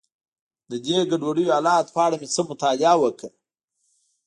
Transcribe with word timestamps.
د 0.71 0.73
دې 0.85 0.97
ګډوډو 1.11 1.51
حالاتو 1.55 1.93
په 1.95 1.99
اړه 2.05 2.15
مې 2.21 2.27
څه 2.35 2.41
مطالعه 2.49 2.95
وکړه. 3.01 3.29